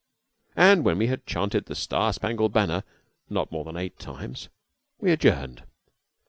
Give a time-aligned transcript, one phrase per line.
[0.55, 2.81] When we had chanted "The Star Spangled Banner"
[3.29, 4.49] not more than eight times,
[4.99, 5.61] we adjourned.